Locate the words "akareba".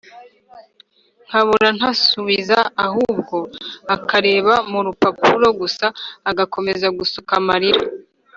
3.95-4.53